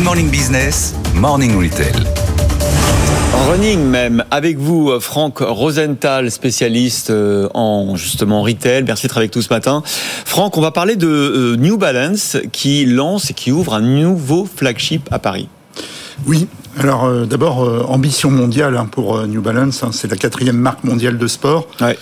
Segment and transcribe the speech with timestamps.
[0.00, 1.92] Good Morning Business, Morning Retail.
[3.50, 8.82] Running même, avec vous Franck Rosenthal, spécialiste euh, en justement retail.
[8.84, 9.82] Merci d'être avec nous ce matin.
[9.84, 14.46] Franck, on va parler de euh, New Balance qui lance et qui ouvre un nouveau
[14.46, 15.50] flagship à Paris.
[16.26, 16.48] Oui,
[16.78, 20.56] alors euh, d'abord euh, ambition mondiale hein, pour euh, New Balance, hein, c'est la quatrième
[20.56, 21.66] marque mondiale de sport.
[21.80, 21.98] Ouais.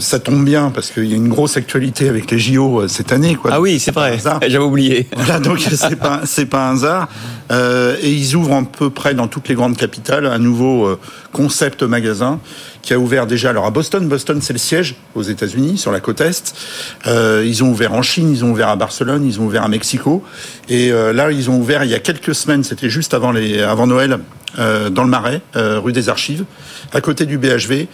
[0.00, 3.34] ça tombe bien parce qu'il y a une grosse actualité avec les JO cette année.
[3.34, 3.50] Quoi.
[3.54, 4.18] Ah oui, c'est vrai.
[4.42, 5.08] J'avais oublié.
[5.16, 7.08] Voilà, donc c'est pas pas un hasard.
[7.50, 10.96] et ils ouvrent à peu près dans toutes les grandes capitales un nouveau
[11.32, 12.40] concept magasin
[12.80, 14.08] qui a ouvert déjà alors à Boston.
[14.08, 16.54] Boston, c'est le siège aux États-Unis, sur la côte est.
[17.06, 20.22] Ils ont ouvert en Chine, ils ont ouvert à Barcelone, ils ont ouvert à Mexico.
[20.68, 23.86] Et là, ils ont ouvert il y a quelques semaines, c'était juste avant, les, avant
[23.86, 24.18] Noël,
[24.58, 26.44] euh, dans le Marais, euh, rue des Archives,
[26.92, 27.86] à côté du BHV.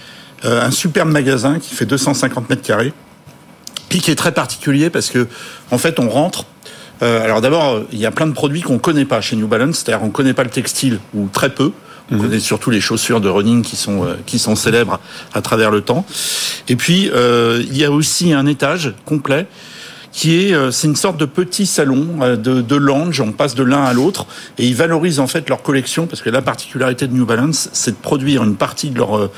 [0.44, 2.92] Euh, un superbe magasin qui fait 250 mètres carrés.
[3.88, 5.26] Puis qui est très particulier parce que,
[5.70, 6.46] en fait, on rentre.
[7.00, 10.04] alors d'abord, il y a plein de produits qu'on connaît pas chez New Balance, c'est-à-dire
[10.04, 11.72] on connaît pas le textile ou très peu.
[12.10, 15.00] On connaît surtout les chaussures de running qui sont qui sont célèbres
[15.32, 16.04] à travers le temps.
[16.68, 19.46] Et puis euh, il y a aussi un étage complet
[20.14, 23.20] qui est euh, c'est une sorte de petit salon euh, de, de.
[23.20, 26.30] On passe de l'un à l'autre et ils valorisent en fait leur collection parce que
[26.30, 29.28] la particularité de New Balance, c'est de produire une partie de leur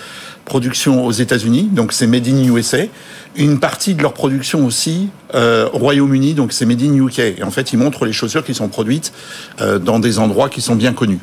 [0.47, 2.85] production aux États-Unis, donc c'est made in USA.
[3.37, 7.19] Une partie de leur production aussi euh, au Royaume-Uni, donc c'est made in UK.
[7.19, 9.13] Et en fait, ils montrent les chaussures qui sont produites
[9.61, 11.19] euh, dans des endroits qui sont bien connus.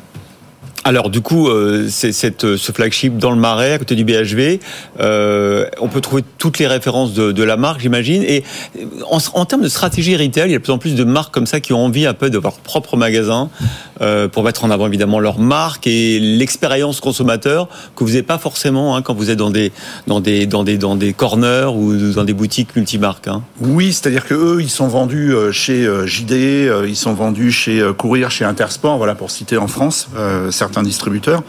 [0.86, 4.60] Alors du coup, euh, c'est cette, ce flagship dans le Marais, à côté du BHV,
[5.00, 8.22] euh, on peut trouver toutes les références de, de la marque, j'imagine.
[8.22, 8.44] Et
[9.10, 11.32] en, en, termes de stratégie retail, il y a de plus en plus de marques
[11.32, 13.48] comme ça qui ont envie un peu de leur propre magasin
[14.02, 18.38] euh, pour mettre en avant évidemment leur marque et l'expérience consommateur que vous n'avez pas
[18.38, 19.72] forcément hein, quand vous êtes dans des
[20.06, 23.28] dans des dans des dans des corners ou dans des boutiques multimarques.
[23.28, 23.42] Hein.
[23.60, 27.82] Oui, c'est-à-dire que eux, ils sont vendus euh, chez euh, JD, ils sont vendus chez
[27.96, 30.08] Courir, chez Intersport, voilà pour citer en France
[30.50, 31.42] certains distributeurs,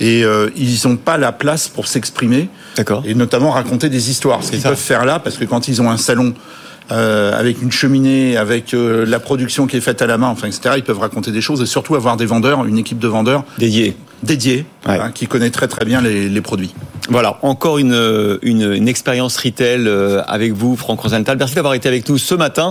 [0.00, 2.48] et euh, ils n'ont pas la place pour s'exprimer,
[3.04, 4.42] et notamment raconter des histoires.
[4.42, 6.34] Ce qu'ils peuvent faire là, parce que quand ils ont un salon
[6.92, 10.48] euh, avec une cheminée, avec euh, la production qui est faite à la main, enfin,
[10.48, 10.74] etc.
[10.76, 13.96] Ils peuvent raconter des choses et surtout avoir des vendeurs, une équipe de vendeurs dédiés,
[14.22, 14.98] dédiés, ouais.
[15.00, 16.74] hein, qui connaît très très bien les, les produits.
[17.08, 19.90] Voilà, encore une, une, une expérience retail
[20.26, 21.36] avec vous, Franck Rosenthal.
[21.38, 22.62] Merci d'avoir été avec nous ce matin.